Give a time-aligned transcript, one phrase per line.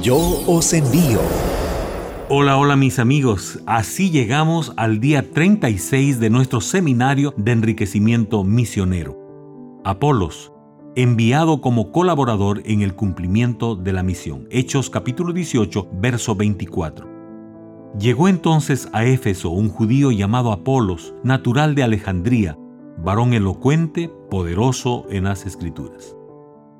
[0.00, 0.16] Yo
[0.46, 1.20] os envío.
[2.30, 3.60] Hola, hola mis amigos.
[3.66, 9.18] Así llegamos al día 36 de nuestro seminario de enriquecimiento misionero.
[9.84, 10.50] Apolos,
[10.96, 14.48] enviado como colaborador en el cumplimiento de la misión.
[14.50, 17.06] Hechos capítulo 18, verso 24.
[17.98, 22.58] Llegó entonces a Éfeso un judío llamado Apolos, natural de Alejandría,
[22.96, 26.16] varón elocuente, poderoso en las escrituras.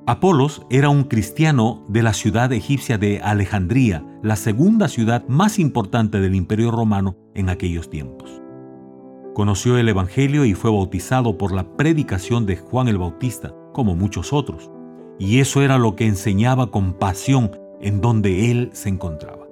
[0.05, 6.19] Apolos era un cristiano de la ciudad egipcia de Alejandría, la segunda ciudad más importante
[6.19, 8.43] del imperio romano en aquellos tiempos.
[9.33, 14.33] Conoció el Evangelio y fue bautizado por la predicación de Juan el Bautista, como muchos
[14.33, 14.73] otros,
[15.21, 19.47] y eso era lo que enseñaba con pasión en donde él se encontraba.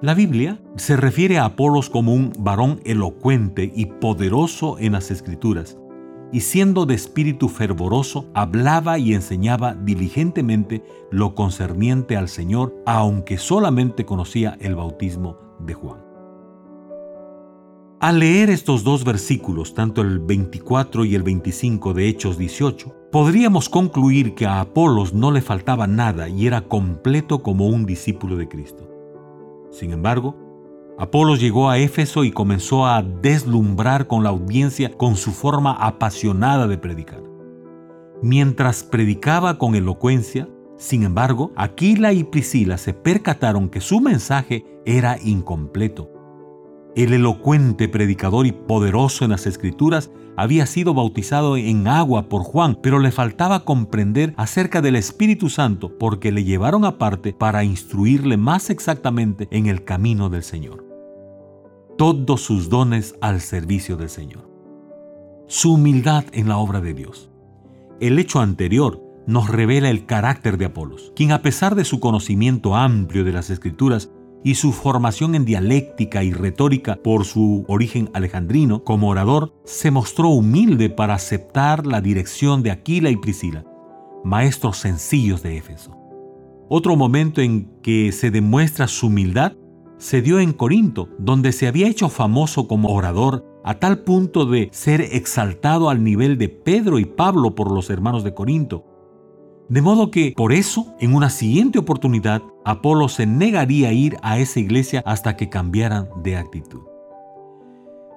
[0.00, 5.76] La Biblia se refiere a Apolos como un varón elocuente y poderoso en las escrituras,
[6.32, 14.04] y siendo de espíritu fervoroso, hablaba y enseñaba diligentemente lo concerniente al Señor, aunque solamente
[14.04, 16.08] conocía el bautismo de Juan.
[18.00, 23.68] Al leer estos dos versículos, tanto el 24 y el 25 de Hechos 18, podríamos
[23.68, 28.46] concluir que a Apolos no le faltaba nada y era completo como un discípulo de
[28.46, 28.88] Cristo.
[29.72, 30.47] Sin embargo,
[31.00, 36.66] Apolos llegó a Éfeso y comenzó a deslumbrar con la audiencia con su forma apasionada
[36.66, 37.22] de predicar.
[38.20, 45.18] Mientras predicaba con elocuencia, sin embargo, Aquila y Priscila se percataron que su mensaje era
[45.22, 46.10] incompleto.
[46.96, 52.76] El elocuente predicador y poderoso en las escrituras había sido bautizado en agua por Juan,
[52.82, 58.68] pero le faltaba comprender acerca del Espíritu Santo porque le llevaron aparte para instruirle más
[58.68, 60.87] exactamente en el camino del Señor
[61.98, 64.48] todos sus dones al servicio del Señor.
[65.48, 67.28] Su humildad en la obra de Dios.
[68.00, 72.76] El hecho anterior nos revela el carácter de Apolos, quien a pesar de su conocimiento
[72.76, 74.12] amplio de las escrituras
[74.44, 80.28] y su formación en dialéctica y retórica por su origen alejandrino como orador, se mostró
[80.28, 83.64] humilde para aceptar la dirección de Aquila y Priscila,
[84.22, 85.96] maestros sencillos de Éfeso.
[86.68, 89.54] Otro momento en que se demuestra su humildad
[89.98, 94.70] se dio en Corinto, donde se había hecho famoso como orador a tal punto de
[94.72, 98.84] ser exaltado al nivel de Pedro y Pablo por los hermanos de Corinto.
[99.68, 104.38] De modo que, por eso, en una siguiente oportunidad, Apolo se negaría a ir a
[104.38, 106.80] esa iglesia hasta que cambiaran de actitud.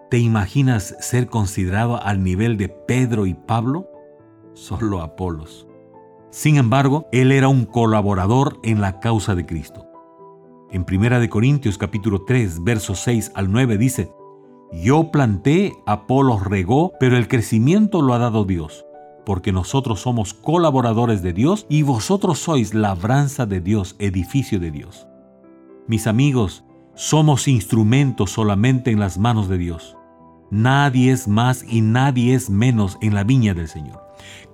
[0.09, 3.89] ¿Te imaginas ser considerado al nivel de Pedro y Pablo?
[4.53, 5.67] Solo Apolos.
[6.29, 9.90] Sin embargo, él era un colaborador en la causa de Cristo.
[10.71, 14.13] En 1 Corintios capítulo 3, versos 6 al 9 dice,
[14.71, 18.85] Yo planté, Apolos regó, pero el crecimiento lo ha dado Dios,
[19.25, 25.07] porque nosotros somos colaboradores de Dios y vosotros sois labranza de Dios, edificio de Dios.
[25.87, 26.63] Mis amigos,
[26.95, 29.97] somos instrumentos solamente en las manos de Dios.
[30.51, 34.01] Nadie es más y nadie es menos en la viña del Señor.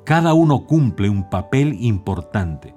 [0.03, 2.76] Cada uno cumple un papel importante.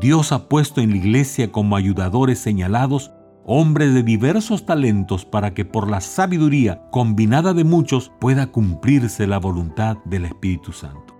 [0.00, 3.12] Dios ha puesto en la iglesia como ayudadores señalados
[3.44, 9.38] hombres de diversos talentos para que por la sabiduría combinada de muchos pueda cumplirse la
[9.38, 11.16] voluntad del Espíritu Santo.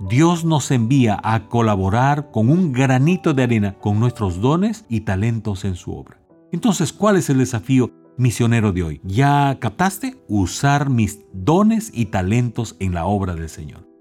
[0.00, 5.64] Dios nos envía a colaborar con un granito de arena con nuestros dones y talentos
[5.64, 6.20] en su obra.
[6.50, 9.00] Entonces, ¿cuál es el desafío misionero de hoy?
[9.04, 10.20] ¿Ya captaste?
[10.28, 13.91] Usar mis dones y talentos en la obra del Señor.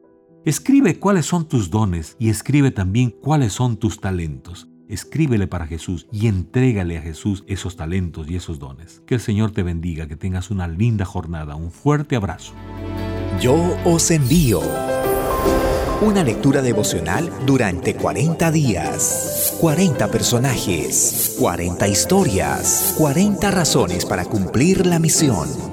[0.44, 4.68] Escribe cuáles son tus dones y escribe también cuáles son tus talentos.
[4.90, 9.04] Escríbele para Jesús y entrégale a Jesús esos talentos y esos dones.
[9.06, 11.56] Que el Señor te bendiga, que tengas una linda jornada.
[11.56, 12.54] Un fuerte abrazo.
[13.40, 14.62] Yo os envío
[16.02, 19.56] una lectura devocional durante 40 días.
[19.62, 25.71] 40 personajes, 40 historias, 40 razones para cumplir la misión.